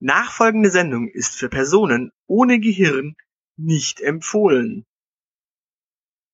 [0.00, 3.16] Nachfolgende Sendung ist für Personen ohne Gehirn
[3.56, 4.86] nicht empfohlen.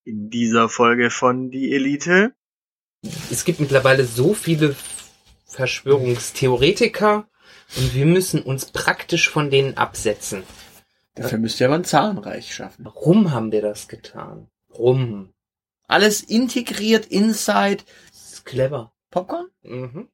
[0.04, 2.34] In dieser Folge von Die Elite.
[3.30, 4.76] Es gibt mittlerweile so viele
[5.46, 7.26] Verschwörungstheoretiker
[7.76, 10.42] und wir müssen uns praktisch von denen absetzen.
[11.14, 12.84] Dafür müsst ihr aber ein Zahnreich schaffen.
[12.84, 14.48] Warum haben wir das getan?
[14.68, 15.32] Warum?
[15.86, 17.84] Alles integriert inside.
[18.10, 18.92] Das ist clever.
[19.10, 19.46] Popcorn?
[19.62, 20.08] Mhm.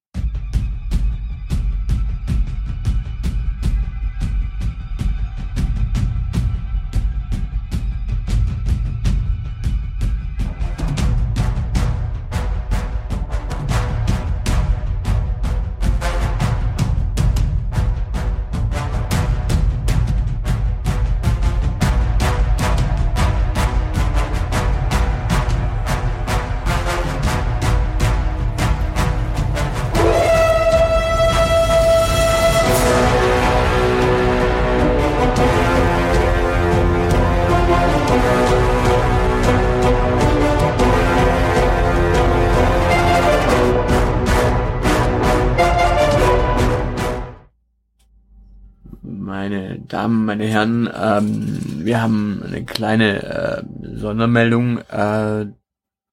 [50.10, 53.62] Damen, meine Herren, ähm, wir haben eine kleine äh,
[53.96, 54.78] Sondermeldung.
[54.78, 55.46] Äh,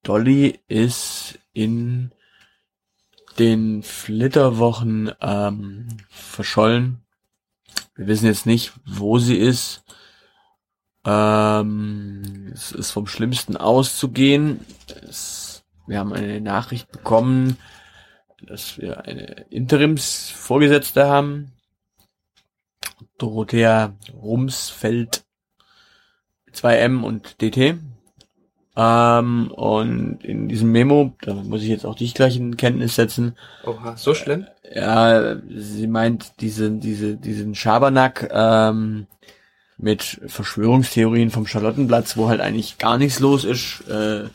[0.04, 2.12] Dolly ist in
[3.39, 7.02] den Flitterwochen ähm, verschollen.
[7.95, 9.84] Wir wissen jetzt nicht, wo sie ist.
[11.04, 14.59] Ähm, es ist vom Schlimmsten auszugehen.
[15.09, 17.58] Es, wir haben eine Nachricht bekommen,
[18.45, 21.52] dass wir eine Interimsvorgesetzte haben.
[23.17, 25.26] Dorothea Rumsfeld
[26.53, 27.76] 2M und DT.
[28.76, 33.36] Ähm, und in diesem Memo, da muss ich jetzt auch dich gleich in Kenntnis setzen,
[33.66, 34.45] Oha, so schlimm?
[34.72, 39.08] ja, sie meint diese, diese, diesen Schabernack ähm,
[39.78, 44.26] mit Verschwörungstheorien vom Charlottenplatz, wo halt eigentlich gar nichts los ist, äh,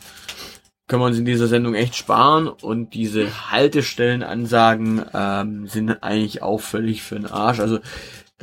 [0.87, 6.59] können wir uns in dieser Sendung echt sparen und diese Haltestellenansagen ähm, sind eigentlich auch
[6.59, 7.61] völlig für den Arsch.
[7.61, 7.79] Also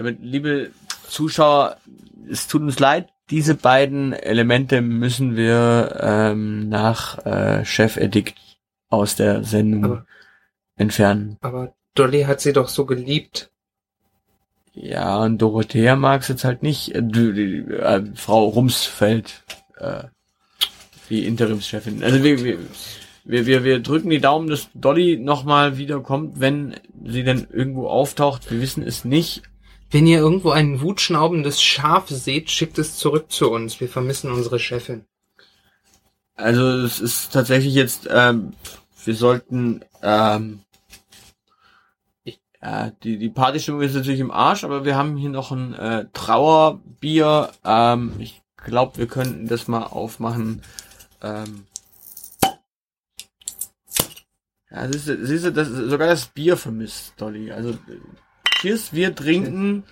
[0.00, 0.70] damit, liebe
[1.08, 1.76] Zuschauer,
[2.30, 8.34] es tut uns leid, diese beiden Elemente müssen wir ähm, nach äh, Chefedikt
[8.88, 10.06] aus der Sendung Aber-
[10.76, 11.36] entfernen.
[11.42, 13.50] Aber Dolly hat sie doch so geliebt.
[14.72, 16.94] Ja, und Dorothea mag's jetzt halt nicht.
[16.94, 19.42] Äh, die, die, äh, Frau Rumsfeld,
[19.76, 20.04] äh,
[21.10, 22.02] die Interimschefin.
[22.02, 22.58] Also wir, wir,
[23.24, 26.74] wir, wir, wir drücken die Daumen, dass Dolly nochmal wiederkommt, wenn
[27.04, 28.50] sie denn irgendwo auftaucht.
[28.50, 29.42] Wir wissen es nicht.
[29.90, 33.80] Wenn ihr irgendwo ein wutschnaubendes Schaf seht, schickt es zurück zu uns.
[33.80, 35.04] Wir vermissen unsere Chefin.
[36.34, 38.54] Also es ist tatsächlich jetzt, ähm,
[39.04, 40.60] wir sollten, ähm,
[42.62, 46.06] ja, die, die Partystimmung ist natürlich im Arsch, aber wir haben hier noch ein äh,
[46.12, 47.50] Trauerbier.
[47.64, 50.62] Ähm, ich glaube, wir könnten das mal aufmachen.
[51.22, 51.66] Ähm,
[54.70, 57.50] ja, siehst du, siehst du das, sogar das Bier vermisst, Dolly.
[57.50, 57.98] Also, äh,
[58.60, 59.84] cheers, wir trinken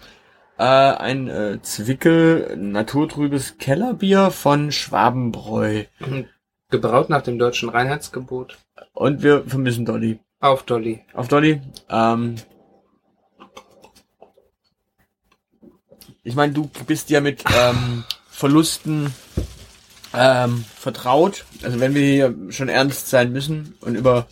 [0.59, 5.85] äh, ein äh, Zwickel naturtrübes Kellerbier von Schwabenbräu.
[6.71, 8.59] Gebraut nach dem deutschen Reinheitsgebot.
[8.93, 10.21] Und wir vermissen Dolly.
[10.41, 11.03] Auf Dolly.
[11.15, 11.63] Auf Dolly.
[11.89, 12.37] Ähm,
[16.23, 19.15] ich meine, du bist ja mit ähm, Verlusten
[20.13, 21.47] ähm, vertraut.
[21.63, 24.27] Also wenn wir hier schon ernst sein müssen und über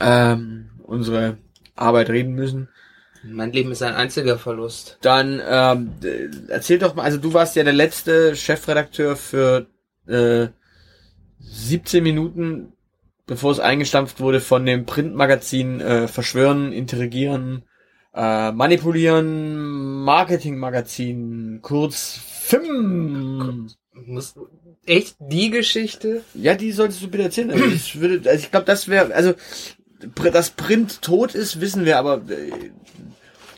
[0.00, 1.38] ähm, unsere
[1.74, 2.68] Arbeit reden müssen,
[3.26, 4.98] Mein Leben ist ein einziger Verlust.
[5.00, 5.92] dann ähm,
[6.48, 9.66] erzähl doch mal, also du warst ja der letzte Chefredakteur für
[10.06, 10.48] äh,
[11.40, 12.72] 17 Minuten,
[13.26, 17.64] bevor es eingestampft wurde von dem Printmagazin äh, Verschwören, Interagieren,
[18.14, 23.70] äh, Manipulieren, Marketingmagazin, kurz FIM.
[24.06, 24.34] Muss,
[24.86, 26.22] echt die Geschichte?
[26.34, 27.52] Ja, die solltest du bitte erzählen.
[27.52, 29.34] Also ich würde, also ich glaube, das wäre, also
[30.32, 32.70] dass Print tot ist, wissen wir, aber äh,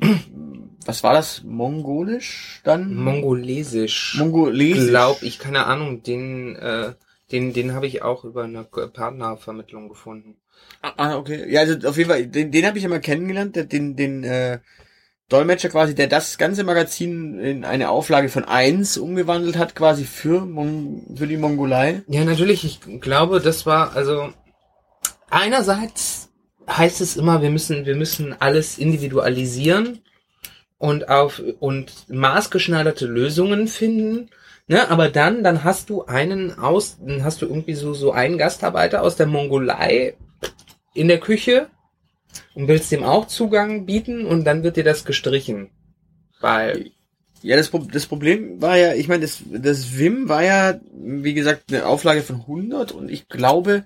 [0.85, 1.43] was war das?
[1.45, 2.95] Mongolisch dann?
[2.95, 4.17] Mongolesisch.
[4.19, 4.89] Mongolesisch.
[4.89, 6.95] Glaub ich, keine Ahnung, den, äh,
[7.33, 10.37] den, den habe ich auch über eine Partnervermittlung gefunden.
[10.83, 11.51] Ah, ah, okay.
[11.51, 14.61] Ja, also auf jeden Fall, den, den habe ich immer kennengelernt, den, den äh,
[15.29, 20.47] Dolmetscher quasi, der das ganze Magazin in eine Auflage von eins umgewandelt hat, quasi für,
[20.47, 22.03] Mon für die Mongolei.
[22.07, 24.33] Ja, natürlich, ich glaube, das war, also
[25.29, 26.31] einerseits
[26.69, 30.01] heißt es immer, wir müssen, wir müssen alles individualisieren
[30.79, 34.31] und auf und maßgeschneiderte Lösungen finden.
[34.69, 38.37] Ne, aber dann, dann hast du einen aus, dann hast du irgendwie so, so einen
[38.37, 40.17] Gastarbeiter aus der Mongolei
[40.93, 41.69] in der Küche
[42.55, 45.71] und willst dem auch Zugang bieten und dann wird dir das gestrichen.
[46.41, 46.91] Weil.
[47.43, 51.73] Ja, das, das Problem war ja, ich meine, das, das Wim war ja, wie gesagt,
[51.73, 53.85] eine Auflage von 100 und ich glaube,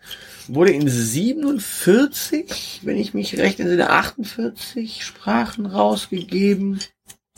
[0.49, 6.79] wurde in 47, wenn ich mich recht entsinne, 48 Sprachen rausgegeben.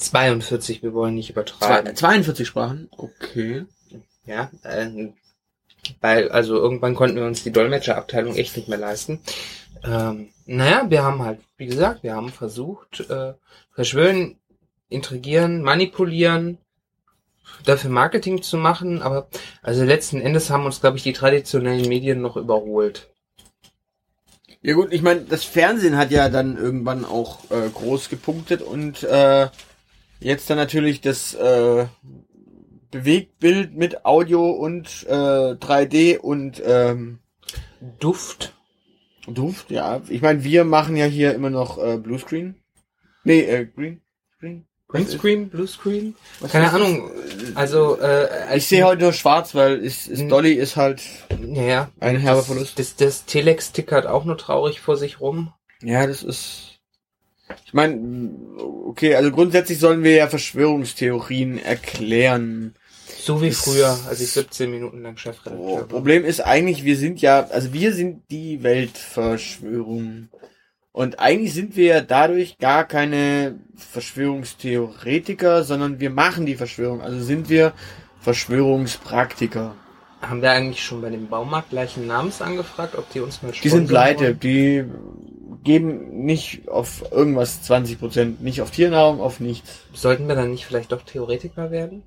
[0.03, 1.95] 42, wir wollen nicht übertreiben.
[1.95, 2.89] 42 Sprachen?
[2.97, 3.65] Okay.
[4.25, 5.09] Ja, äh,
[6.01, 9.21] weil, also irgendwann konnten wir uns die Dolmetscherabteilung echt nicht mehr leisten.
[9.85, 13.35] Ähm, naja, wir haben halt, wie gesagt, wir haben versucht, äh,
[13.73, 14.37] verschwören,
[14.89, 16.59] intrigieren, manipulieren,
[17.65, 19.29] dafür Marketing zu machen, aber
[19.63, 23.09] also letzten Endes haben uns, glaube ich, die traditionellen Medien noch überholt.
[24.61, 29.03] Ja gut, ich meine, das Fernsehen hat ja dann irgendwann auch äh, groß gepunktet und
[29.03, 29.49] äh,
[30.23, 31.87] jetzt dann natürlich das äh,
[32.91, 37.19] Bewegtbild mit Audio und äh, 3D und ähm,
[37.99, 38.55] Duft.
[39.27, 40.03] Duft, ja.
[40.09, 42.57] Ich meine, wir machen ja hier immer noch äh, Bluescreen.
[43.25, 44.01] Nee, äh, Green.
[44.41, 44.67] Green.
[44.93, 46.15] Greenscreen, Bluescreen?
[46.51, 47.11] Keine Ahnung.
[47.55, 51.03] Also, äh, ich sehe heute nur schwarz, weil ist, ist Dolly ist halt
[51.41, 52.79] ja, ein herber Verlust.
[52.79, 55.53] Das, das Telex tickert auch nur traurig vor sich rum.
[55.83, 56.72] Ja, das ist.
[57.65, 58.31] Ich meine,
[58.87, 62.75] okay, also grundsätzlich sollen wir ja Verschwörungstheorien erklären.
[63.19, 65.85] So wie früher, als ich 17 Minuten lang Chefredakteur war.
[65.85, 70.29] Problem ist eigentlich, wir sind ja, also wir sind die Weltverschwörung.
[70.91, 77.01] Und eigentlich sind wir ja dadurch gar keine Verschwörungstheoretiker, sondern wir machen die Verschwörung.
[77.01, 77.73] Also sind wir
[78.21, 79.75] Verschwörungspraktiker.
[80.21, 83.69] Haben wir eigentlich schon bei dem Baumarkt gleichen Namens angefragt, ob die uns mal Die
[83.69, 84.85] sind pleite, die
[85.63, 89.81] geben nicht auf irgendwas 20 Prozent, nicht auf Tiernahrung, auf nichts.
[89.93, 92.03] Sollten wir dann nicht vielleicht doch Theoretiker werden?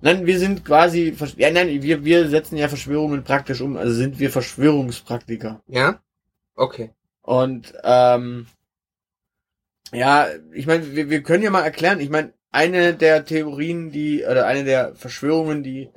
[0.00, 4.18] Nein, wir sind quasi, ja, nein, wir, wir setzen ja Verschwörungen praktisch um, also sind
[4.18, 5.62] wir Verschwörungspraktiker.
[5.68, 6.00] Ja?
[6.56, 6.90] Okay.
[7.22, 8.46] Und, ähm,
[9.92, 14.24] ja, ich meine, wir, wir können ja mal erklären, ich meine, eine der Theorien, die,
[14.24, 15.90] oder eine der Verschwörungen, die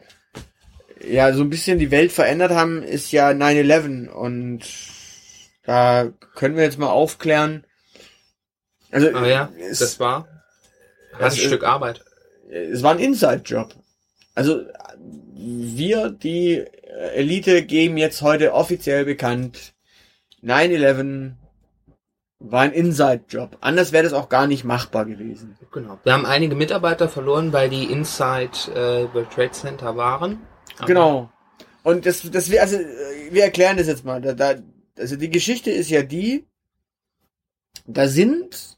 [1.08, 4.62] ja so ein bisschen die Welt verändert haben, ist ja 9-11 und
[5.66, 7.66] da können wir jetzt mal aufklären.
[8.92, 10.28] Also, oh ja, es, das war
[11.20, 12.04] das ein Stück Arbeit.
[12.50, 13.74] Es war ein Inside-Job.
[14.36, 14.62] Also
[15.36, 16.66] wir, die
[17.14, 19.74] Elite, geben jetzt heute offiziell bekannt,
[20.44, 21.34] 9-11
[22.40, 23.58] war ein Inside-Job.
[23.62, 25.58] Anders wäre das auch gar nicht machbar gewesen.
[25.72, 26.00] Genau.
[26.04, 30.40] Wir haben einige Mitarbeiter verloren, weil die Inside äh, World Trade Center waren.
[30.78, 31.30] Aber genau.
[31.84, 32.78] Und das, das wir, also
[33.32, 34.22] wir erklären das jetzt mal.
[34.22, 34.56] Da, da,
[34.98, 36.46] also die Geschichte ist ja die,
[37.86, 38.78] da sind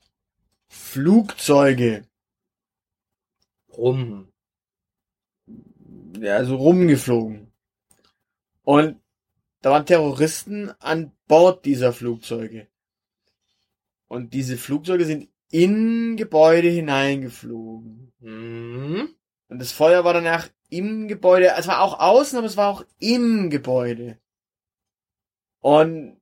[0.67, 2.03] Flugzeuge
[3.69, 4.27] rum
[6.21, 7.51] ja, so rumgeflogen.
[8.63, 8.99] Und
[9.61, 12.67] da waren Terroristen an Bord dieser Flugzeuge.
[14.07, 18.11] Und diese Flugzeuge sind in Gebäude hineingeflogen.
[18.19, 19.09] Mhm.
[19.49, 21.53] Und das Feuer war danach im Gebäude.
[21.57, 24.17] Es war auch außen, aber es war auch im Gebäude.
[25.61, 26.17] Und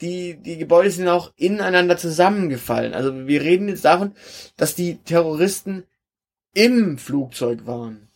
[0.00, 2.94] die, die Gebäude sind auch ineinander zusammengefallen.
[2.94, 4.12] Also wir reden jetzt davon,
[4.56, 5.84] dass die Terroristen
[6.54, 8.08] im Flugzeug waren.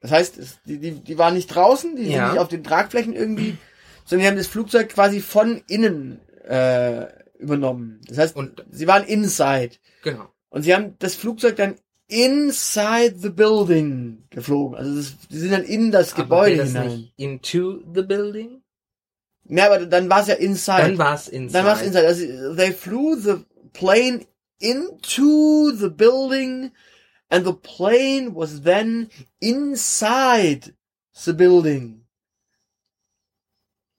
[0.00, 2.26] Das heißt, die, die, die waren nicht draußen, die ja.
[2.26, 3.56] sind nicht auf den Tragflächen irgendwie,
[4.04, 7.06] sondern die haben das Flugzeug quasi von innen äh,
[7.38, 8.00] übernommen.
[8.08, 9.76] Das heißt, und sie waren inside.
[10.02, 10.28] Genau.
[10.50, 11.76] Und sie haben das Flugzeug dann
[12.06, 14.76] inside the building geflogen.
[14.76, 17.10] Also das, die sind dann in das Aber Gebäude das hinein.
[17.16, 18.63] into the building?
[19.46, 20.82] Ja, aber dann war es ja inside.
[20.82, 21.52] Dann war es inside.
[21.52, 22.06] Dann war es inside.
[22.06, 24.26] Also, they flew the plane
[24.60, 26.70] into the building
[27.28, 29.10] and the plane was then
[29.40, 30.74] inside
[31.12, 32.06] the building.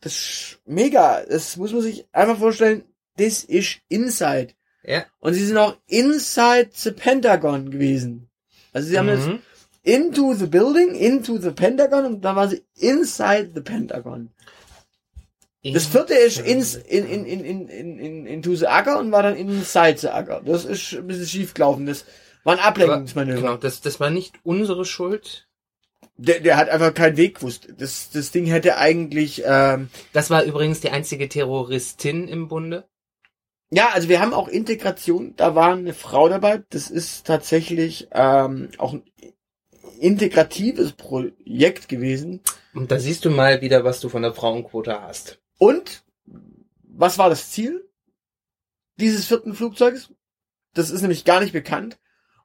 [0.01, 1.23] Das ist mega.
[1.25, 2.83] Das muss man sich einfach vorstellen.
[3.17, 4.53] This is inside.
[4.83, 5.05] Ja.
[5.19, 8.29] Und sie sind auch inside the Pentagon gewesen.
[8.73, 9.39] Also sie haben jetzt Mhm.
[9.83, 14.29] into the building, into the Pentagon und dann war sie inside the Pentagon.
[15.73, 19.23] Das vierte ist ins, in, in, in, in, in, in, into the Acker und war
[19.23, 20.41] dann inside the Acker.
[20.45, 21.85] Das ist ein bisschen schief gelaufen.
[21.87, 22.05] Das
[22.43, 23.41] war ein Ablenkungsmanöver.
[23.41, 25.47] genau, das, das war nicht unsere Schuld.
[26.17, 27.67] Der, der hat einfach keinen Weg gewusst.
[27.77, 32.85] Das, das Ding hätte eigentlich, ähm, Das war übrigens die einzige Terroristin im Bunde.
[33.71, 35.33] ja, also wir haben auch Integration.
[35.35, 36.63] Da war eine Frau dabei.
[36.69, 39.03] Das ist tatsächlich ähm, auch ein
[39.99, 42.41] integratives Projekt gewesen.
[42.73, 45.39] Und da siehst du mal wieder, was du von der Frauenquote hast.
[45.57, 46.03] Und
[46.83, 47.89] was war das Ziel
[48.97, 50.11] dieses vierten Flugzeuges?
[50.73, 51.99] Das ist nämlich gar nicht bekannt.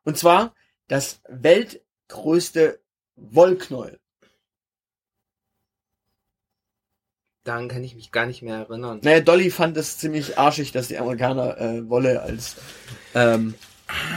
[0.05, 0.55] Und zwar
[0.88, 2.81] das weltgrößte
[3.17, 3.99] Wollknäuel.
[7.45, 9.00] Daran kann ich mich gar nicht mehr erinnern.
[9.02, 12.57] Naja, Dolly fand es ziemlich arschig, dass die Amerikaner äh, Wolle als
[13.14, 13.55] ähm,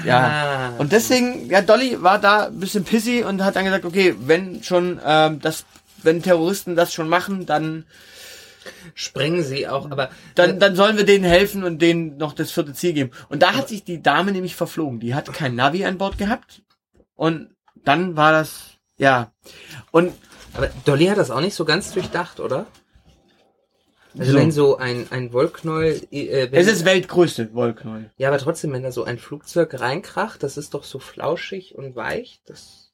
[0.05, 0.19] ja.
[0.19, 0.77] Ah.
[0.77, 4.63] Und deswegen, ja, Dolly war da ein bisschen pissy und hat dann gesagt, okay, wenn
[4.63, 5.65] schon ähm, das,
[6.01, 7.85] wenn Terroristen das schon machen, dann
[8.93, 12.73] sprengen sie auch, aber dann, dann sollen wir denen helfen und denen noch das vierte
[12.73, 13.11] Ziel geben.
[13.29, 14.99] Und da hat sich die Dame nämlich verflogen.
[14.99, 16.61] Die hat kein Navi an Bord gehabt.
[17.15, 17.49] Und
[17.83, 19.31] dann war das, ja.
[19.91, 20.13] Und
[20.53, 22.65] Aber Dolly hat das auch nicht so ganz durchdacht, oder?
[24.17, 24.37] Also So.
[24.37, 28.11] wenn so ein, ein Wollknäuel, äh, es ist Weltgrößte Wollknäuel.
[28.17, 31.95] ja, aber trotzdem, wenn da so ein Flugzeug reinkracht, das ist doch so flauschig und
[31.95, 32.91] weich, das,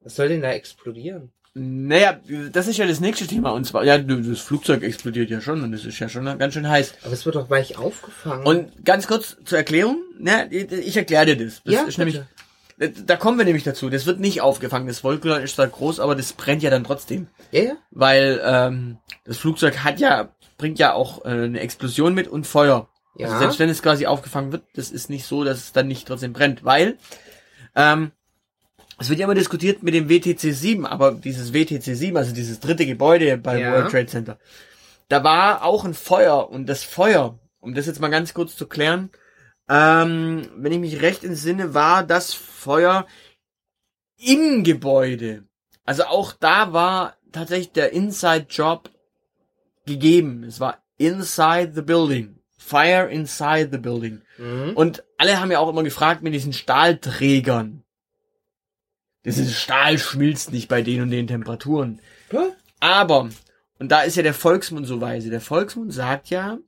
[0.00, 1.32] was soll denn da explodieren?
[1.56, 2.18] Naja,
[2.50, 3.52] das ist ja das nächste Thema.
[3.52, 6.68] Und zwar, ja, das Flugzeug explodiert ja schon und es ist ja schon ganz schön
[6.68, 6.94] heiß.
[7.04, 8.44] Aber es wird doch weich aufgefangen.
[8.44, 11.62] Und ganz kurz zur Erklärung, ne, ich erkläre dir das.
[11.62, 12.20] Das ja, ist nämlich,
[13.06, 13.88] da kommen wir nämlich dazu.
[13.88, 14.88] Das wird nicht aufgefangen.
[14.88, 17.28] Das Wollknäuel ist zwar groß, aber das brennt ja dann trotzdem.
[17.52, 17.76] ja, ja.
[17.92, 22.88] Weil ähm, das Flugzeug hat ja, bringt ja auch äh, eine Explosion mit und Feuer.
[23.16, 23.28] Ja.
[23.28, 26.08] Also selbst wenn es quasi aufgefangen wird, das ist nicht so, dass es dann nicht
[26.08, 26.98] trotzdem brennt, weil
[27.76, 28.10] ähm,
[28.98, 32.60] es wird ja immer diskutiert mit dem WTC 7, aber dieses WTC 7, also dieses
[32.60, 33.72] dritte Gebäude beim Ja.
[33.72, 34.38] World Trade Center,
[35.08, 38.66] da war auch ein Feuer und das Feuer, um das jetzt mal ganz kurz zu
[38.66, 39.10] klären,
[39.68, 43.06] ähm, wenn ich mich recht entsinne, war das Feuer
[44.18, 45.44] im Gebäude.
[45.84, 48.90] Also auch da war tatsächlich der Inside Job
[49.86, 50.44] gegeben.
[50.44, 52.38] Es war inside the building.
[52.56, 54.22] Fire inside the building.
[54.38, 54.72] Mhm.
[54.74, 57.83] Und alle haben ja auch immer gefragt mit diesen Stahlträgern.
[59.24, 62.00] Dieses Stahl schmilzt nicht bei den und den Temperaturen.
[62.30, 62.48] Ja.
[62.80, 63.30] Aber,
[63.78, 66.58] und da ist ja der Volksmund so weise, der Volksmund sagt ja,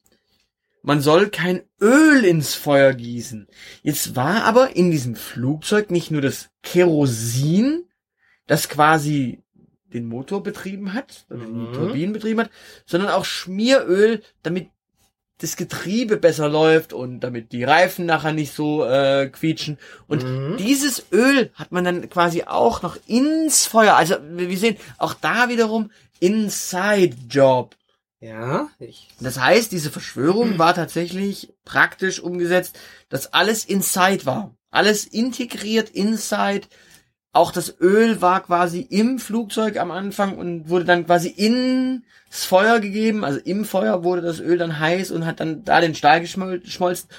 [0.83, 3.49] man soll kein Öl ins Feuer gießen.
[3.83, 7.85] Jetzt war aber in diesem Flugzeug nicht nur das Kerosin,
[8.47, 9.43] das quasi
[9.93, 11.67] den Motor betrieben hat, also Mhm.
[11.73, 12.51] die Turbinen betrieben hat,
[12.87, 14.69] sondern auch Schmieröl, damit
[15.39, 19.79] das Getriebe besser läuft und damit die Reifen nachher nicht so äh, quietschen.
[20.09, 20.57] Und Mhm.
[20.57, 23.97] dieses Öl hat man dann quasi auch noch ins Feuer.
[23.97, 25.91] Also wir sehen auch da wiederum
[26.21, 27.77] Inside Job.
[28.21, 32.79] Ja, ich, Das heißt, diese Verschwörung war tatsächlich praktisch umgesetzt,
[33.11, 34.55] dass alles inside war.
[34.71, 36.67] Alles integriert inside.
[37.37, 42.03] Auch das Öl war quasi im Flugzeug am Anfang und wurde dann quasi ins
[42.47, 43.25] Feuer gegeben.
[43.25, 46.61] Also im Feuer wurde das Öl dann heiß und hat dann da den Stahl geschmol-
[46.61, 47.11] geschmolzen.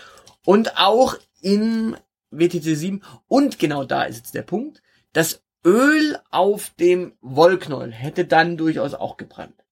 [0.43, 1.95] Und auch im
[2.31, 3.03] WTC 7.
[3.27, 4.81] Und genau da ist jetzt der Punkt.
[5.13, 9.63] Das Öl auf dem Wollknäuel hätte dann durchaus auch gebrannt.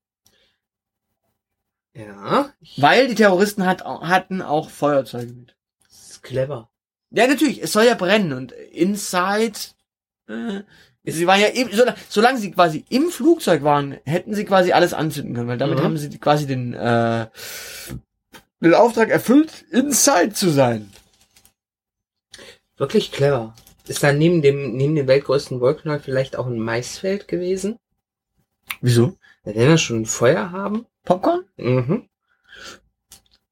[1.96, 5.56] ja, Weil die Terroristen hat, hatten auch Feuerzeuge mit.
[5.90, 6.70] das ist clever.
[7.10, 9.58] Ja, natürlich, es soll ja brennen und inside,
[11.03, 11.70] sie waren ja eben,
[12.10, 15.84] solange, sie quasi im Flugzeug waren, hätten sie quasi alles anzünden können, weil damit Mhm.
[15.84, 17.27] haben sie quasi den, äh,
[18.62, 20.91] den Auftrag erfüllt, inside zu sein.
[22.77, 23.55] Wirklich clever.
[23.88, 27.77] Ist da neben dem, neben dem weltgrößten Wollknäuel vielleicht auch ein Maisfeld gewesen?
[28.82, 29.15] Wieso?
[29.44, 30.88] Wenn wir schon ein Feuer haben?
[31.03, 31.46] Popcorn?
[31.58, 32.10] Mhm.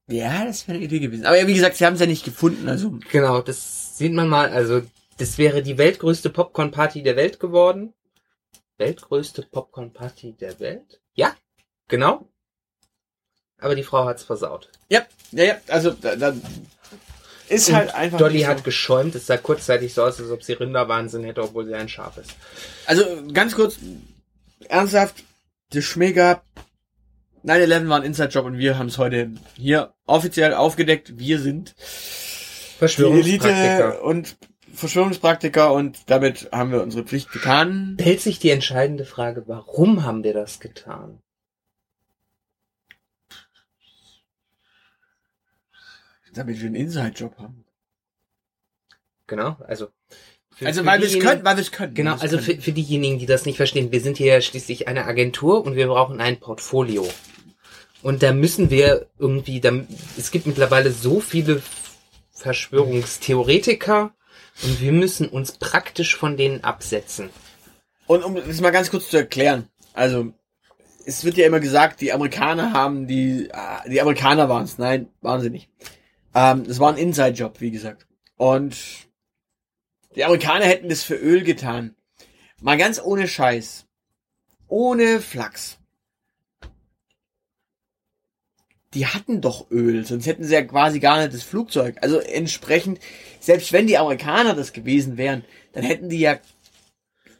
[0.07, 1.25] Ja, das wäre eine Idee gewesen.
[1.25, 2.97] Aber ja, wie gesagt, sie haben es ja nicht gefunden, also.
[3.11, 4.49] Genau, das sieht man mal.
[4.49, 4.81] Also,
[5.17, 7.93] das wäre die weltgrößte Popcorn-Party der Welt geworden.
[8.77, 11.01] Weltgrößte Popcorn-Party der Welt?
[11.13, 11.35] Ja,
[11.87, 12.27] genau.
[13.59, 14.69] Aber die Frau hat's versaut.
[14.89, 16.35] Ja, ja, ja, also, da, da,
[17.49, 18.17] ist Und halt einfach.
[18.17, 18.47] Dolly so.
[18.47, 19.15] hat geschäumt.
[19.15, 22.31] Es sah kurzzeitig so aus, als ob sie Rinderwahnsinn hätte, obwohl sie ein Schaf ist.
[22.85, 23.77] Also ganz kurz,
[24.67, 25.23] ernsthaft,
[25.69, 26.43] das Schmäger
[27.45, 31.17] 9-11 war ein Inside-Job und wir haben es heute hier offiziell aufgedeckt.
[31.17, 33.89] Wir sind die Verschwörungspraktiker.
[33.89, 34.37] Elite und
[34.73, 37.97] Verschwörungspraktiker und damit haben wir unsere Pflicht getan.
[37.99, 41.19] Stellt sich die entscheidende Frage, warum haben wir das getan?
[46.33, 47.63] Damit wir einen Inside-Job haben.
[49.27, 49.89] Genau, also.
[50.55, 51.93] für- Also für weil wir es diejenigen- können, weil wir es können.
[51.93, 52.41] Genau, also können.
[52.55, 55.75] für, für diejenigen, die das nicht verstehen, wir sind hier ja schließlich eine Agentur und
[55.75, 57.07] wir brauchen ein Portfolio.
[58.01, 59.71] Und da müssen wir irgendwie, da,
[60.17, 61.61] es gibt mittlerweile so viele
[62.31, 64.13] Verschwörungstheoretiker
[64.61, 67.29] und wir müssen uns praktisch von denen absetzen.
[68.05, 70.33] Und um das mal ganz kurz zu erklären, also
[71.05, 74.77] es wird ja immer gesagt, die Amerikaner haben die, ah, die Amerikaner waren es.
[74.77, 75.69] Nein, waren sie nicht.
[76.35, 78.07] Ähm, es war ein Inside-Job, wie gesagt.
[78.37, 78.77] Und
[80.15, 81.95] die Amerikaner hätten das für Öl getan.
[82.61, 83.85] Mal ganz ohne Scheiß.
[84.67, 85.79] Ohne Flachs.
[88.93, 91.97] Die hatten doch Öl, sonst hätten sie ja quasi gar nicht das Flugzeug.
[92.01, 92.99] Also entsprechend,
[93.39, 96.37] selbst wenn die Amerikaner das gewesen wären, dann hätten die ja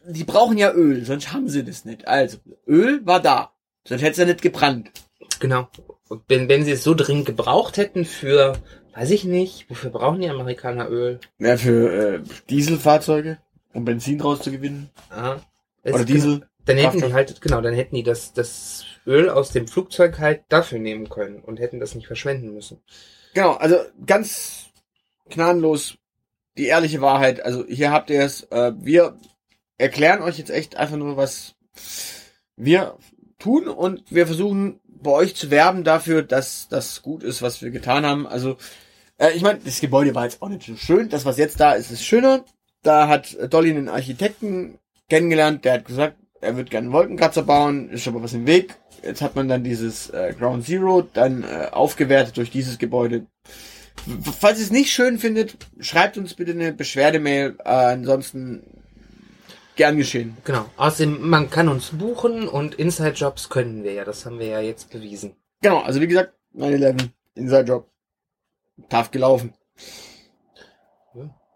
[0.05, 2.07] die brauchen ja Öl, sonst haben sie das nicht.
[2.07, 3.51] Also, Öl war da.
[3.87, 4.91] Sonst hätte es ja nicht gebrannt.
[5.39, 5.69] Genau.
[6.09, 8.57] Und wenn, wenn sie es so dringend gebraucht hätten für,
[8.95, 11.19] weiß ich nicht, wofür brauchen die Amerikaner Öl?
[11.39, 13.37] Ja, für äh, Dieselfahrzeuge,
[13.73, 14.89] um Benzin draus zu gewinnen.
[15.09, 15.37] Ah,
[15.83, 16.47] es- Oder Diesel.
[16.65, 20.43] Dann hätten die halt, genau, dann hätten die das, das Öl aus dem Flugzeug halt
[20.49, 22.81] dafür nehmen können und hätten das nicht verschwenden müssen.
[23.33, 24.67] Genau, also ganz
[25.29, 25.97] gnadenlos
[26.57, 27.43] die ehrliche Wahrheit.
[27.43, 28.43] Also hier habt ihr es.
[28.51, 29.17] Äh, wir
[29.77, 31.55] erklären euch jetzt echt einfach nur, was
[32.55, 32.97] wir
[33.39, 37.71] tun und wir versuchen bei euch zu werben dafür, dass das gut ist, was wir
[37.71, 38.27] getan haben.
[38.27, 38.57] Also
[39.17, 41.09] äh, ich meine, das Gebäude war jetzt auch nicht so schön.
[41.09, 42.45] Das, was jetzt da ist, ist schöner.
[42.83, 44.79] Da hat Dolly einen Architekten
[45.09, 48.75] kennengelernt, der hat gesagt, er wird gerne einen Wolkenkratzer bauen, ist aber was im Weg.
[49.03, 53.25] Jetzt hat man dann dieses äh, Ground Zero dann äh, aufgewertet durch dieses Gebäude.
[54.39, 57.55] Falls ihr es nicht schön findet, schreibt uns bitte eine Beschwerdemail.
[57.63, 58.63] Äh, ansonsten
[59.75, 60.37] gern geschehen.
[60.43, 60.65] Genau.
[60.77, 64.05] Außerdem, man kann uns buchen und Inside-Jobs können wir ja.
[64.05, 65.35] Das haben wir ja jetzt bewiesen.
[65.61, 67.89] Genau, also wie gesagt, 9-11, Inside Job.
[68.89, 69.53] Tough gelaufen.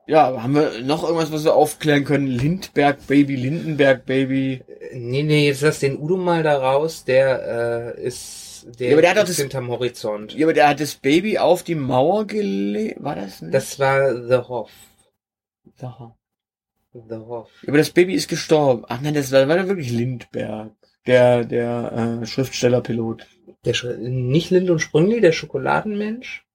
[0.08, 0.41] Ja.
[0.41, 2.28] Haben wir noch irgendwas, was wir aufklären können?
[2.28, 4.63] Lindberg Baby, Lindenberg Baby.
[4.93, 7.04] Nee, nee, jetzt lass den Udo mal da raus.
[7.04, 10.34] Der äh, ist, der Ja, aber der hat ist das- hinterm Horizont.
[10.34, 13.04] Ja, aber der hat das Baby auf die Mauer gelegt.
[13.04, 13.54] War das nicht?
[13.54, 14.72] Das war The Hoff.
[15.82, 16.15] Aha.
[16.93, 17.50] The Hoff.
[17.63, 18.86] Ja, aber das Baby ist gestorben.
[18.88, 20.72] Ach nein, das war, war dann wirklich Lindberg.
[21.06, 23.26] Der, der äh, Schriftstellerpilot.
[23.65, 26.46] Der Sch nicht Lind und Sprüngli, der Schokoladenmensch?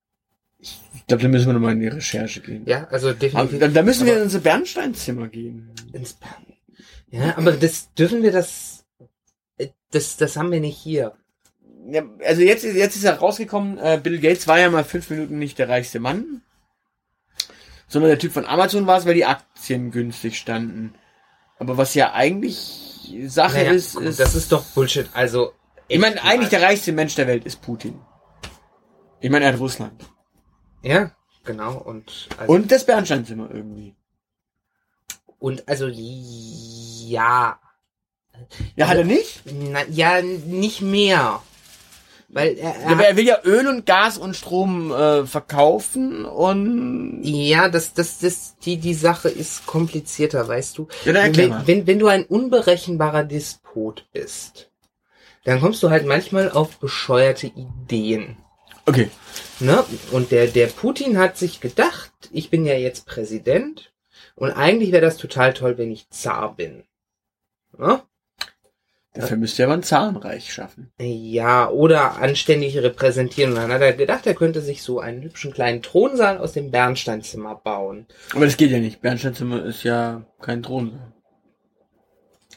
[0.63, 2.63] Ich glaube, da müssen wir nochmal in die Recherche gehen.
[2.67, 3.59] Ja, also definitiv.
[3.59, 5.71] da, da müssen wir in Aber unser Bernsteinzimmer gehen.
[5.93, 6.17] ins
[7.11, 8.85] Ja, aber das dürfen wir das.
[9.59, 11.17] äh, Das, das haben wir nicht hier.
[11.91, 15.11] Ja, also jetzt, ist- jetzt ist ja rausgekommen, äh, Bill Gates war ja mal fünf
[15.11, 16.43] Minuten nicht der reichste Mann,
[17.89, 20.95] sondern der Typ von Amazon war es, weil die Aktien günstig standen.
[21.59, 25.09] Aber was ja eigentlich Sache Naja, ist, ist, das ist doch Bullshit.
[25.13, 25.53] Also.
[25.89, 27.99] ich meine, eigentlich der reichste Mensch der Welt ist Putin.
[29.21, 30.01] Ich meine, er hat Russland.
[30.83, 31.13] Ja,
[31.45, 31.77] genau.
[31.79, 33.95] Und, also, Und das Bernsteinzimmer irgendwie.
[35.39, 37.59] und also, ja.
[38.77, 39.43] Ja, hat er nicht?
[39.45, 41.43] Na, ja, nicht mehr.
[42.29, 46.25] Weil er, Ja, er aber er will ja Öl und Gas und Strom äh, verkaufen
[46.25, 47.21] und...
[47.23, 50.89] Ja, das, das, das, die, die Sache ist komplizierter, weißt du.
[51.05, 51.15] Ja.
[51.15, 54.71] Wenn, wenn, wenn du ein unberechenbarer Despot bist,
[55.45, 58.39] dann kommst du halt manchmal auf bescheuerte Ideen.
[58.87, 59.11] Okay.
[59.61, 59.85] Ne?
[60.11, 63.93] Und der, der Putin hat sich gedacht, ich bin ja jetzt Präsident
[64.35, 66.85] und eigentlich wäre das total toll, wenn ich Zar bin.
[67.79, 68.03] Ne?
[69.15, 70.91] Dafür müsste er aber ein Zahnreich schaffen.
[70.99, 73.53] Ja, oder anständig repräsentieren.
[73.53, 76.71] Und dann hat er gedacht, er könnte sich so einen hübschen kleinen Thronsaal aus dem
[76.71, 78.07] Bernsteinzimmer bauen.
[78.35, 79.03] Aber das geht ja nicht.
[79.03, 80.99] Bernsteinzimmer ist ja kein Thron.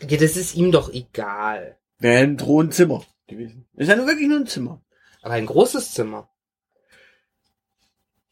[0.08, 1.78] Ja, das ist ihm doch egal.
[2.00, 3.66] Wäre ein Thronzimmer gewesen.
[3.76, 4.82] Ist ja nur wirklich nur ein Zimmer.
[5.26, 6.30] Aber ein großes Zimmer.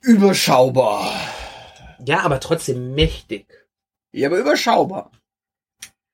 [0.01, 1.11] Überschaubar.
[2.05, 3.47] Ja, aber trotzdem mächtig.
[4.11, 5.11] Ja, aber überschaubar.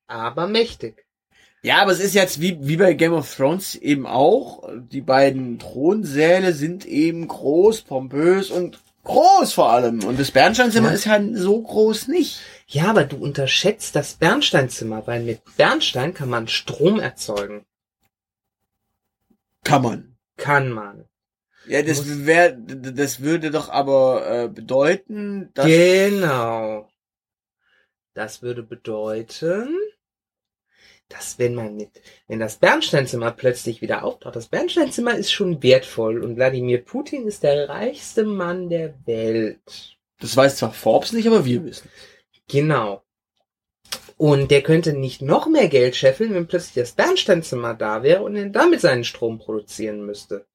[0.07, 1.05] Aber mächtig.
[1.63, 4.69] Ja, aber es ist jetzt wie, wie bei Game of Thrones eben auch.
[4.73, 10.01] Die beiden Thronsäle sind eben groß, pompös und groß vor allem.
[10.05, 10.93] Und das Bernsteinzimmer Ja.
[10.93, 12.39] ist halt so groß nicht.
[12.67, 17.65] Ja, aber du unterschätzt das Bernsteinzimmer, weil mit Bernstein kann man Strom erzeugen.
[19.65, 20.09] Kann man.
[20.39, 21.06] Kann man.
[21.67, 26.89] Ja, das wäre, das würde doch aber äh, bedeuten, dass Genau.
[28.13, 29.75] Das würde bedeuten,
[31.10, 36.23] dass wenn man mit, wenn das Bernsteinzimmer plötzlich wieder auftaucht, das Bernsteinzimmer ist schon wertvoll
[36.23, 39.97] und Wladimir Putin ist der reichste Mann der Welt.
[40.19, 41.89] das weiß zwar Forbes nicht, aber wir wissen.
[42.47, 43.04] Genau.
[44.19, 48.36] Und der könnte nicht noch mehr Geld scheffeln, wenn plötzlich das Bernsteinzimmer da wäre und
[48.36, 50.45] er damit seinen Strom produzieren müsste.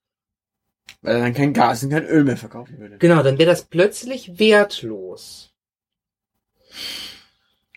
[1.00, 2.98] Weil er dann kein Gas und kein Öl mehr verkaufen würde.
[2.98, 5.54] Genau, dann wäre das plötzlich wertlos.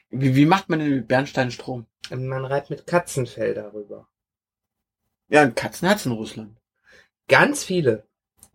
[0.09, 1.85] Wie, wie macht man denn mit Bernstein Strom?
[2.09, 4.09] Man reibt mit Katzenfell darüber.
[5.29, 6.57] Ja, und Katzen hat's in Russland.
[7.29, 8.05] Ganz viele.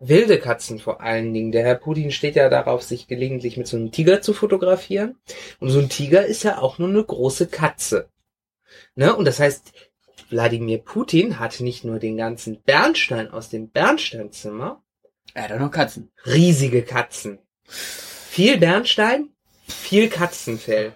[0.07, 1.51] Wilde Katzen vor allen Dingen.
[1.51, 5.17] Der Herr Putin steht ja darauf, sich gelegentlich mit so einem Tiger zu fotografieren.
[5.59, 8.09] Und so ein Tiger ist ja auch nur eine große Katze.
[8.95, 9.15] Ne?
[9.15, 9.71] Und das heißt,
[10.29, 14.83] Wladimir Putin hat nicht nur den ganzen Bernstein aus dem Bernsteinzimmer,
[15.33, 16.11] Er hat auch noch Katzen.
[16.25, 17.39] riesige Katzen.
[17.65, 19.29] Viel Bernstein,
[19.67, 20.93] viel Katzenfell.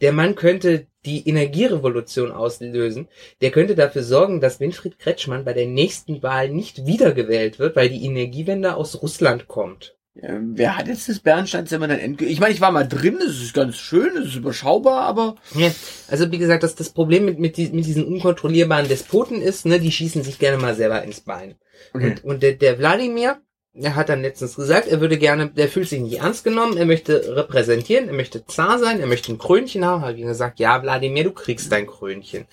[0.00, 3.08] Der Mann könnte die Energierevolution auslösen.
[3.40, 7.88] Der könnte dafür sorgen, dass Winfried Kretschmann bei der nächsten Wahl nicht wiedergewählt wird, weil
[7.88, 9.96] die Energiewende aus Russland kommt.
[10.20, 12.34] Ja, wer hat jetzt das Bernsteinzimmer dann endgültig?
[12.34, 15.70] Ich meine, ich war mal drin, es ist ganz schön, es ist überschaubar, aber Ja,
[16.08, 19.78] also wie gesagt, dass das Problem mit, mit, die, mit diesen unkontrollierbaren Despoten ist, ne,
[19.78, 21.54] die schießen sich gerne mal selber ins Bein.
[21.94, 22.10] okay.
[22.10, 23.40] Und, und der, der Wladimir,
[23.80, 26.86] er hat dann letztens gesagt, er würde gerne, der fühlt sich nicht ernst genommen, er
[26.86, 30.02] möchte repräsentieren, er möchte Zar sein, er möchte ein Krönchen haben.
[30.02, 32.46] Habe ich ihm gesagt, ja, Wladimir, du kriegst dein Krönchen.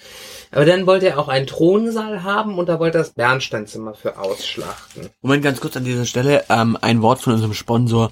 [0.52, 4.18] Aber dann wollte er auch einen Thronsaal haben und da wollte er das Bernsteinzimmer für
[4.18, 5.10] ausschlachten.
[5.22, 8.12] Moment, ganz kurz an dieser Stelle, ähm, ein Wort von unserem Sponsor,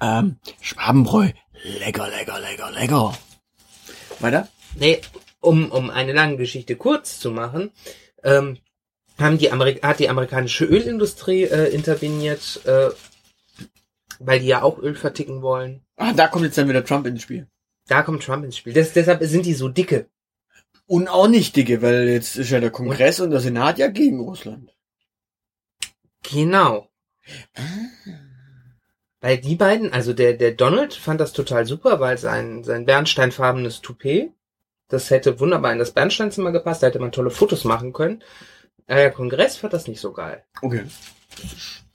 [0.00, 1.30] ähm, Schwabenbräu.
[1.80, 3.14] Lecker, lecker, lecker, lecker.
[4.20, 4.48] Weiter?
[4.76, 5.00] Nee,
[5.40, 7.70] um, um eine lange Geschichte kurz zu machen,
[8.22, 8.58] ähm,
[9.18, 12.90] haben die Amerik hat die amerikanische Ölindustrie äh, interveniert, äh,
[14.18, 15.82] weil die ja auch Öl verticken wollen.
[15.96, 17.46] Ah, da kommt jetzt dann wieder Trump ins Spiel.
[17.86, 18.72] Da kommt Trump ins Spiel.
[18.72, 20.08] Des, deshalb sind die so dicke.
[20.86, 24.20] Und auch nicht, Dicke, weil jetzt ist ja der Kongress und der Senat ja gegen
[24.20, 24.74] Russland.
[26.22, 26.90] Genau.
[29.20, 33.80] Weil die beiden, also der, der Donald fand das total super, weil sein, sein bernsteinfarbenes
[33.80, 34.32] Toupet,
[34.88, 38.22] das hätte wunderbar in das Bernsteinzimmer gepasst, da hätte man tolle Fotos machen können.
[38.86, 40.44] Aber der Kongress fand das nicht so geil.
[40.62, 40.84] Okay.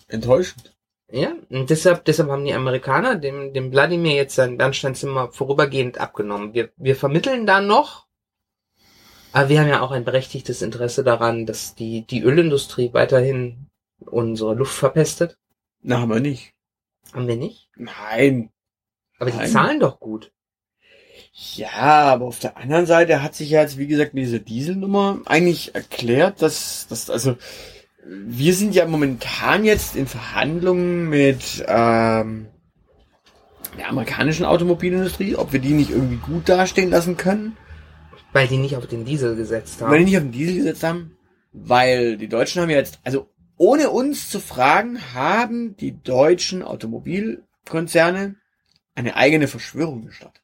[0.08, 0.76] Enttäuschend.
[1.12, 6.54] Ja, und deshalb, deshalb haben die Amerikaner dem, dem Wladimir jetzt sein Bernsteinzimmer vorübergehend abgenommen.
[6.54, 8.08] Wir, wir vermitteln da noch,
[9.32, 13.68] aber wir haben ja auch ein berechtigtes Interesse daran, dass die, die Ölindustrie weiterhin
[14.00, 15.38] unsere Luft verpestet.
[15.82, 16.54] Na, haben wir nicht.
[17.14, 17.70] Haben wir nicht?
[17.76, 18.52] Nein.
[19.18, 19.50] Aber die Nein.
[19.50, 20.32] zahlen doch gut.
[21.56, 25.20] Ja, aber auf der anderen Seite hat sich ja jetzt, wie gesagt, mit dieser Dieselnummer
[25.26, 27.38] eigentlich erklärt, dass, dass also
[28.06, 32.48] wir sind ja momentan jetzt in Verhandlungen mit ähm,
[33.78, 37.56] der amerikanischen Automobilindustrie, ob wir die nicht irgendwie gut dastehen lassen können,
[38.34, 39.92] Weil die nicht auf den Diesel gesetzt haben.
[39.92, 41.18] weil die nicht auf den Diesel gesetzt haben,
[41.54, 48.36] weil die Deutschen haben ja jetzt, also ohne uns zu fragen, haben die deutschen Automobilkonzerne
[48.96, 50.39] eine eigene Verschwörung gestartet.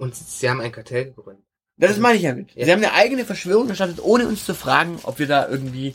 [0.00, 1.44] Und sie haben ein Kartell gegründet.
[1.76, 2.54] Das meine ich damit.
[2.54, 2.64] Ja.
[2.66, 5.94] Sie haben eine eigene Verschwörung gestartet, ohne uns zu fragen, ob wir da irgendwie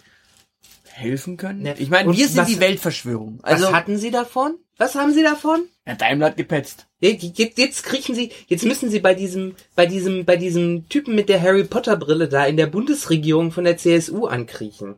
[0.91, 1.65] helfen können.
[1.65, 1.73] Ja.
[1.77, 3.39] Ich meine, Und wir sind was- die Weltverschwörung.
[3.43, 4.57] Also, Was hatten sie davon?
[4.77, 5.65] Was haben sie davon?
[5.87, 6.87] ja, Daimler hat gepetzt.
[6.99, 11.15] Jetzt, jetzt, jetzt kriechen sie, jetzt müssen sie bei diesem, bei diesem, bei diesem Typen
[11.15, 14.95] mit der Harry Potter Brille da in der Bundesregierung von der CSU ankriechen.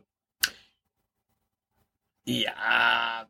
[2.26, 3.28] Ja.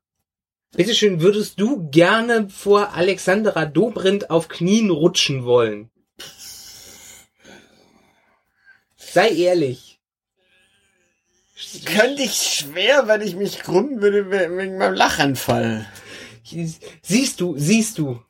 [0.76, 5.90] Bitteschön, würdest du gerne vor Alexandra Dobrindt auf Knien rutschen wollen?
[8.96, 9.98] Sei ehrlich.
[11.86, 15.86] Könnte ich schwer, wenn ich mich krümmen würde we- wegen meinem Lachanfall.
[17.02, 18.22] Siehst du, siehst du.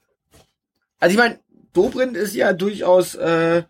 [0.98, 1.40] Also ich meine,
[1.72, 3.64] Dobrindt ist ja durchaus, äh,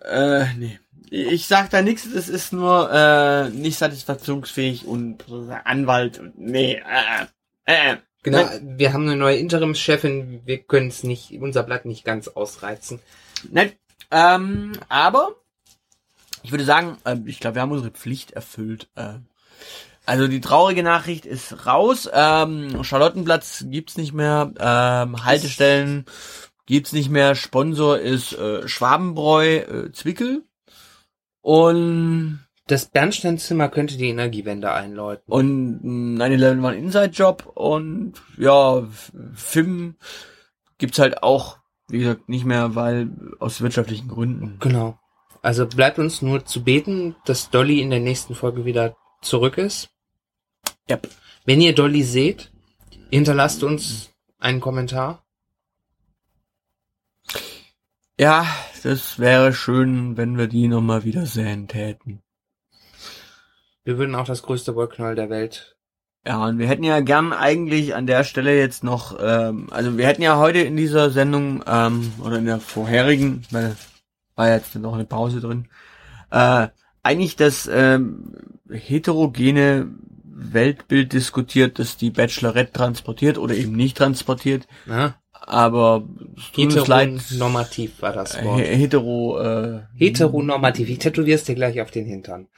[0.00, 0.78] äh, nee.
[1.16, 5.24] Ich sag da nichts, das ist nur äh, nicht satisfaktionsfähig und
[5.64, 6.18] Anwalt.
[6.18, 6.82] und- Nee,
[7.66, 7.96] äh, äh.
[8.24, 12.98] Genau, wir haben eine neue Interimschefin, wir können es nicht, unser Blatt nicht ganz ausreizen.
[13.50, 13.72] Nein,
[14.10, 15.36] ähm, aber
[16.42, 18.88] ich würde sagen, äh, ich glaube, wir haben unsere Pflicht erfüllt.
[18.96, 19.18] Äh,
[20.06, 22.08] also die traurige Nachricht ist raus.
[22.12, 24.52] Ähm, Charlottenplatz gibt's nicht mehr.
[24.58, 26.06] Ähm, Haltestellen
[26.66, 27.34] gibt's nicht mehr.
[27.36, 30.42] Sponsor ist äh, Schwabenbräu äh, Zwickel.
[31.44, 35.30] Und Das Bernsteinzimmer könnte die Energiewende einläuten.
[35.30, 39.96] und 9-11 war ein Inside-Job und ja, F- FIM
[40.78, 44.56] gibt's halt auch, wie gesagt, nicht mehr, weil aus wirtschaftlichen Gründen.
[44.60, 44.98] Genau.
[45.42, 49.90] Also bleibt uns nur zu beten, dass Dolly in der nächsten Folge wieder zurück ist.
[50.88, 51.06] Yep.
[51.44, 52.50] Wenn ihr Dolly seht,
[53.10, 55.23] hinterlasst uns einen Kommentar.
[58.18, 58.46] Ja,
[58.84, 62.22] das wäre schön, wenn wir die nochmal wiedersehen täten.
[63.82, 65.76] Wir würden auch das größte Wollknäuel der Welt.
[66.26, 70.06] Ja, und wir hätten ja gern eigentlich an der Stelle jetzt noch, ähm, also wir
[70.06, 73.76] hätten ja heute in dieser Sendung, ähm, oder in der vorherigen, weil
[74.36, 75.68] war jetzt noch eine Pause drin,
[76.30, 76.68] äh,
[77.02, 78.32] eigentlich das ähm,
[78.70, 79.88] heterogene
[80.24, 85.14] Weltbild diskutiert, das die Bachelorette transportiert oder eben nicht transportiert, Ne?
[85.46, 86.08] Aber
[86.54, 88.60] Heteronormativ war das Wort.
[88.60, 90.88] hetero, äh, Heteronormativ.
[90.88, 92.48] Ich tätowier's dir gleich auf den Hintern.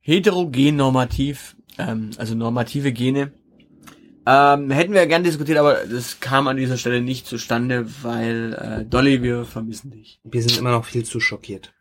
[0.00, 3.32] heterogen normativ, ähm, also normative Gene.
[4.28, 8.84] Ähm, hätten wir gern diskutiert, aber das kam an dieser Stelle nicht zustande, weil äh,
[8.84, 10.20] Dolly, wir vermissen dich.
[10.24, 11.72] Wir sind immer noch viel zu schockiert.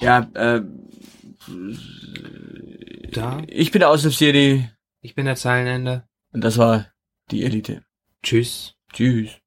[0.00, 0.62] Ja, äh,
[3.12, 3.42] Da.
[3.46, 4.68] ich bin der Aushilfsjedi
[5.00, 6.04] Ich bin der Zeilenende.
[6.32, 6.86] und das war
[7.30, 7.82] die Elite.
[8.22, 8.74] Tschüss.
[8.92, 9.40] Tschüss.